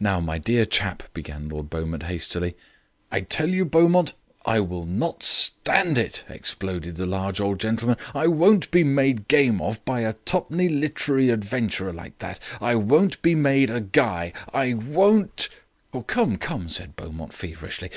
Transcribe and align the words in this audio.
"Now, 0.00 0.18
my 0.18 0.38
dear 0.38 0.66
chap," 0.66 1.04
began 1.14 1.48
Lord 1.48 1.70
Beaumont 1.70 2.02
hastily. 2.02 2.56
"I 3.12 3.20
tell 3.20 3.48
you, 3.48 3.64
Beaumont, 3.64 4.12
I 4.44 4.58
won't 4.58 5.22
stand 5.22 5.96
it," 5.96 6.24
exploded 6.28 6.96
the 6.96 7.06
large 7.06 7.40
old 7.40 7.60
gentleman. 7.60 7.96
"I 8.12 8.26
won't 8.26 8.72
be 8.72 8.82
made 8.82 9.28
game 9.28 9.60
of 9.60 9.78
by 9.84 10.00
a 10.00 10.14
twopenny 10.14 10.68
literary 10.68 11.30
adventurer 11.30 11.92
like 11.92 12.18
that. 12.18 12.40
I 12.60 12.74
won't 12.74 13.22
be 13.22 13.36
made 13.36 13.70
a 13.70 13.80
guy. 13.80 14.32
I 14.52 14.74
won't" 14.74 15.48
"Come, 16.08 16.38
come," 16.38 16.68
said 16.68 16.96
Beaumont 16.96 17.32
feverishly. 17.32 17.90